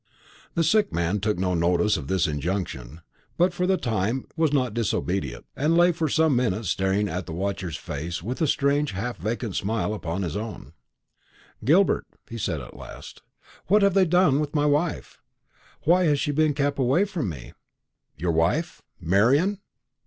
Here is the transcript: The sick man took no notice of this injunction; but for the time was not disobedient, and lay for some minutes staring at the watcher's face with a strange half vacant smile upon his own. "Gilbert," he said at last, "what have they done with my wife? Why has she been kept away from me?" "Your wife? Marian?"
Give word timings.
The 0.55 0.63
sick 0.63 0.91
man 0.91 1.19
took 1.19 1.37
no 1.37 1.53
notice 1.53 1.95
of 1.95 2.07
this 2.07 2.25
injunction; 2.25 3.01
but 3.37 3.53
for 3.53 3.67
the 3.67 3.77
time 3.77 4.25
was 4.35 4.51
not 4.51 4.73
disobedient, 4.73 5.45
and 5.55 5.77
lay 5.77 5.91
for 5.91 6.09
some 6.09 6.35
minutes 6.35 6.69
staring 6.69 7.07
at 7.07 7.27
the 7.27 7.33
watcher's 7.33 7.77
face 7.77 8.23
with 8.23 8.41
a 8.41 8.47
strange 8.47 8.93
half 8.93 9.17
vacant 9.19 9.55
smile 9.55 9.93
upon 9.93 10.23
his 10.23 10.35
own. 10.35 10.73
"Gilbert," 11.63 12.07
he 12.27 12.39
said 12.39 12.61
at 12.61 12.75
last, 12.75 13.21
"what 13.67 13.83
have 13.83 13.93
they 13.93 14.05
done 14.05 14.39
with 14.39 14.55
my 14.55 14.65
wife? 14.65 15.19
Why 15.83 16.05
has 16.05 16.19
she 16.19 16.31
been 16.31 16.55
kept 16.55 16.79
away 16.79 17.05
from 17.05 17.29
me?" 17.29 17.53
"Your 18.17 18.31
wife? 18.31 18.81
Marian?" 18.99 19.59